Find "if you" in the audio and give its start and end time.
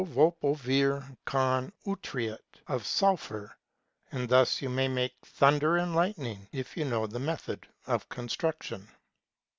6.51-6.85